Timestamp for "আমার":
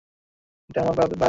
0.81-0.95